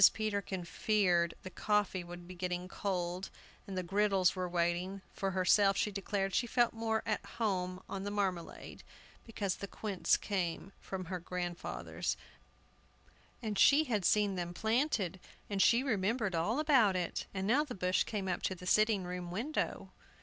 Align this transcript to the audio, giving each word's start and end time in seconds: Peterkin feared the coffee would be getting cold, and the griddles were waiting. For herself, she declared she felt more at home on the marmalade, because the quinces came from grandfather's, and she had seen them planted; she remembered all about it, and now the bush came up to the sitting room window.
Peterkin 0.13 0.65
feared 0.65 1.35
the 1.43 1.51
coffee 1.51 2.03
would 2.03 2.27
be 2.27 2.33
getting 2.33 2.67
cold, 2.67 3.29
and 3.67 3.77
the 3.77 3.83
griddles 3.83 4.35
were 4.35 4.49
waiting. 4.49 5.03
For 5.13 5.29
herself, 5.29 5.77
she 5.77 5.91
declared 5.91 6.33
she 6.33 6.47
felt 6.47 6.73
more 6.73 7.03
at 7.05 7.23
home 7.23 7.83
on 7.87 8.01
the 8.03 8.09
marmalade, 8.09 8.81
because 9.27 9.57
the 9.57 9.67
quinces 9.67 10.17
came 10.17 10.71
from 10.79 11.03
grandfather's, 11.03 12.17
and 13.43 13.59
she 13.59 13.83
had 13.83 14.03
seen 14.03 14.33
them 14.33 14.55
planted; 14.55 15.19
she 15.59 15.83
remembered 15.83 16.33
all 16.33 16.57
about 16.59 16.95
it, 16.95 17.27
and 17.31 17.45
now 17.45 17.63
the 17.63 17.75
bush 17.75 18.03
came 18.03 18.27
up 18.27 18.41
to 18.41 18.55
the 18.55 18.65
sitting 18.65 19.03
room 19.03 19.29
window. 19.29 19.91